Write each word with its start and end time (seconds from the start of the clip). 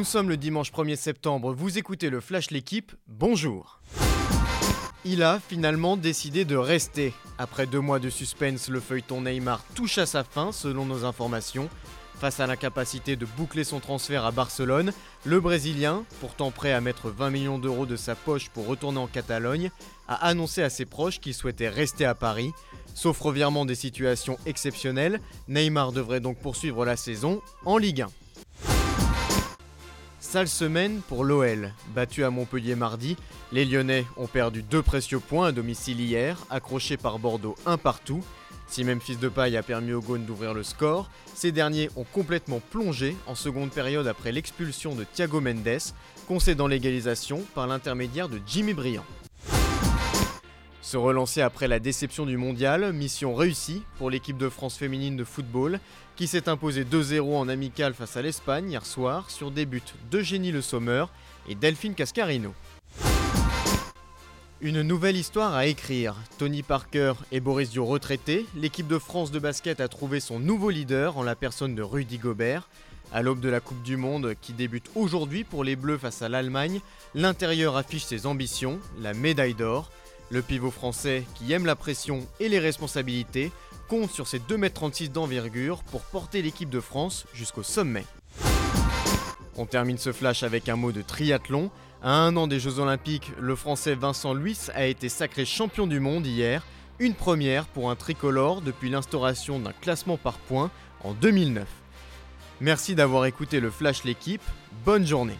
Nous 0.00 0.04
sommes 0.04 0.30
le 0.30 0.38
dimanche 0.38 0.72
1er 0.72 0.96
septembre, 0.96 1.52
vous 1.52 1.76
écoutez 1.76 2.08
le 2.08 2.20
Flash 2.20 2.50
L'équipe, 2.50 2.92
bonjour 3.06 3.82
Il 5.04 5.22
a 5.22 5.38
finalement 5.46 5.98
décidé 5.98 6.46
de 6.46 6.56
rester. 6.56 7.12
Après 7.36 7.66
deux 7.66 7.80
mois 7.80 7.98
de 7.98 8.08
suspense, 8.08 8.70
le 8.70 8.80
feuilleton 8.80 9.20
Neymar 9.20 9.62
touche 9.74 9.98
à 9.98 10.06
sa 10.06 10.24
fin 10.24 10.52
selon 10.52 10.86
nos 10.86 11.04
informations. 11.04 11.68
Face 12.18 12.40
à 12.40 12.46
l'incapacité 12.46 13.14
de 13.16 13.26
boucler 13.26 13.62
son 13.62 13.78
transfert 13.78 14.24
à 14.24 14.30
Barcelone, 14.30 14.94
le 15.26 15.38
Brésilien, 15.38 16.06
pourtant 16.20 16.50
prêt 16.50 16.72
à 16.72 16.80
mettre 16.80 17.10
20 17.10 17.28
millions 17.28 17.58
d'euros 17.58 17.84
de 17.84 17.96
sa 17.96 18.14
poche 18.14 18.48
pour 18.48 18.66
retourner 18.66 19.00
en 19.00 19.06
Catalogne, 19.06 19.70
a 20.08 20.14
annoncé 20.14 20.62
à 20.62 20.70
ses 20.70 20.86
proches 20.86 21.20
qu'il 21.20 21.34
souhaitait 21.34 21.68
rester 21.68 22.06
à 22.06 22.14
Paris. 22.14 22.52
Sauf 22.94 23.20
revirement 23.20 23.66
des 23.66 23.74
situations 23.74 24.38
exceptionnelles, 24.46 25.20
Neymar 25.48 25.92
devrait 25.92 26.20
donc 26.20 26.38
poursuivre 26.38 26.86
la 26.86 26.96
saison 26.96 27.42
en 27.66 27.76
Ligue 27.76 28.00
1. 28.00 28.08
Sale 30.30 30.46
semaine 30.46 31.00
pour 31.08 31.24
l'OL. 31.24 31.72
Battu 31.92 32.22
à 32.22 32.30
Montpellier 32.30 32.76
mardi, 32.76 33.16
les 33.50 33.64
Lyonnais 33.64 34.06
ont 34.16 34.28
perdu 34.28 34.62
deux 34.62 34.80
précieux 34.80 35.18
points 35.18 35.48
à 35.48 35.52
domicile 35.52 36.00
hier, 36.00 36.38
accrochés 36.50 36.96
par 36.96 37.18
Bordeaux 37.18 37.56
un 37.66 37.76
partout. 37.76 38.22
Si 38.68 38.84
même 38.84 39.00
Fils 39.00 39.18
de 39.18 39.28
Paille 39.28 39.56
a 39.56 39.64
permis 39.64 39.92
aux 39.92 40.00
Gaunes 40.00 40.24
d'ouvrir 40.24 40.54
le 40.54 40.62
score, 40.62 41.10
ces 41.34 41.50
derniers 41.50 41.90
ont 41.96 42.04
complètement 42.04 42.60
plongé 42.70 43.16
en 43.26 43.34
seconde 43.34 43.72
période 43.72 44.06
après 44.06 44.30
l'expulsion 44.30 44.94
de 44.94 45.02
Thiago 45.02 45.40
Mendes, 45.40 45.80
concédant 46.28 46.68
l'égalisation 46.68 47.42
par 47.56 47.66
l'intermédiaire 47.66 48.28
de 48.28 48.38
Jimmy 48.46 48.72
Briand. 48.72 49.04
Se 50.90 50.96
relancer 50.96 51.40
après 51.40 51.68
la 51.68 51.78
déception 51.78 52.26
du 52.26 52.36
mondial, 52.36 52.92
mission 52.92 53.32
réussie 53.32 53.84
pour 53.96 54.10
l'équipe 54.10 54.36
de 54.36 54.48
France 54.48 54.76
féminine 54.76 55.16
de 55.16 55.22
football, 55.22 55.78
qui 56.16 56.26
s'est 56.26 56.48
imposée 56.48 56.82
2-0 56.82 57.32
en 57.36 57.48
amical 57.48 57.94
face 57.94 58.16
à 58.16 58.22
l'Espagne 58.22 58.70
hier 58.70 58.84
soir 58.84 59.30
sur 59.30 59.52
des 59.52 59.66
buts 59.66 59.84
d'Eugénie 60.10 60.50
Le 60.50 60.60
Sommer 60.60 61.04
et 61.48 61.54
Delphine 61.54 61.94
Cascarino. 61.94 62.52
Une 64.60 64.82
nouvelle 64.82 65.16
histoire 65.16 65.54
à 65.54 65.66
écrire. 65.66 66.16
Tony 66.38 66.64
Parker 66.64 67.12
et 67.30 67.38
Boris 67.38 67.70
Dio 67.70 67.84
retraités, 67.84 68.44
l'équipe 68.56 68.88
de 68.88 68.98
France 68.98 69.30
de 69.30 69.38
basket 69.38 69.78
a 69.78 69.86
trouvé 69.86 70.18
son 70.18 70.40
nouveau 70.40 70.70
leader 70.70 71.18
en 71.18 71.22
la 71.22 71.36
personne 71.36 71.76
de 71.76 71.82
Rudy 71.82 72.18
Gobert. 72.18 72.68
À 73.12 73.22
l'aube 73.22 73.38
de 73.38 73.48
la 73.48 73.60
Coupe 73.60 73.82
du 73.84 73.96
Monde 73.96 74.34
qui 74.40 74.54
débute 74.54 74.90
aujourd'hui 74.96 75.44
pour 75.44 75.62
les 75.62 75.76
Bleus 75.76 75.98
face 75.98 76.22
à 76.22 76.28
l'Allemagne, 76.28 76.80
l'intérieur 77.14 77.76
affiche 77.76 78.06
ses 78.06 78.26
ambitions, 78.26 78.80
la 79.00 79.14
médaille 79.14 79.54
d'or. 79.54 79.88
Le 80.32 80.42
pivot 80.42 80.70
français, 80.70 81.24
qui 81.34 81.52
aime 81.52 81.66
la 81.66 81.74
pression 81.74 82.24
et 82.38 82.48
les 82.48 82.60
responsabilités, 82.60 83.50
compte 83.88 84.12
sur 84.12 84.28
ses 84.28 84.38
2m36 84.38 85.10
d'envergure 85.10 85.82
pour 85.82 86.02
porter 86.02 86.40
l'équipe 86.40 86.70
de 86.70 86.78
France 86.78 87.26
jusqu'au 87.34 87.64
sommet. 87.64 88.04
On 89.56 89.66
termine 89.66 89.98
ce 89.98 90.12
flash 90.12 90.44
avec 90.44 90.68
un 90.68 90.76
mot 90.76 90.92
de 90.92 91.02
triathlon. 91.02 91.70
À 92.00 92.12
un 92.12 92.36
an 92.36 92.46
des 92.46 92.60
Jeux 92.60 92.78
Olympiques, 92.78 93.32
le 93.40 93.56
Français 93.56 93.96
Vincent 93.96 94.32
Luis 94.32 94.68
a 94.72 94.86
été 94.86 95.08
sacré 95.08 95.44
champion 95.44 95.88
du 95.88 95.98
monde 95.98 96.24
hier, 96.26 96.64
une 97.00 97.14
première 97.14 97.66
pour 97.66 97.90
un 97.90 97.96
tricolore 97.96 98.60
depuis 98.60 98.88
l'instauration 98.88 99.58
d'un 99.58 99.72
classement 99.72 100.16
par 100.16 100.38
points 100.38 100.70
en 101.02 101.12
2009. 101.12 101.66
Merci 102.60 102.94
d'avoir 102.94 103.24
écouté 103.26 103.58
le 103.58 103.70
Flash 103.70 104.04
l'équipe, 104.04 104.42
bonne 104.84 105.06
journée 105.06 105.38